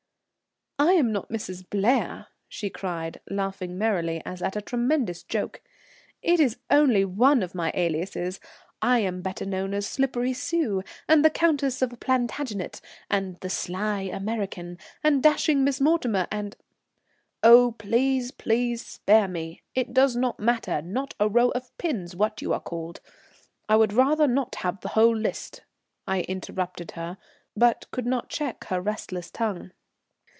[0.79, 1.69] "I am not 'Mrs.
[1.69, 5.61] Blair,'" she cried, laughing merrily as at a tremendous joke.
[6.23, 8.39] "It is only one of my aliases.
[8.81, 14.01] I am better known as Slippery Sue, and the Countess of Plantagenet, and the Sly
[14.01, 15.81] American, and dashing Mrs.
[15.81, 16.55] Mortimer, and"
[17.43, 19.61] "Oh, please, please spare me.
[19.75, 23.01] It does not matter, not a row of pins, what you are called.
[23.69, 25.61] I would rather not have the whole list,"
[26.07, 27.19] I interrupted her,
[27.55, 29.71] but could not check her restless tongue.